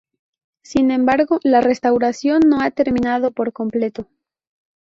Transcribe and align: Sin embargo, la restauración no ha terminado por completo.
Sin 0.63 0.89
embargo, 0.89 1.39
la 1.43 1.61
restauración 1.61 2.39
no 2.47 2.61
ha 2.61 2.71
terminado 2.71 3.29
por 3.29 3.53
completo. 3.53 4.07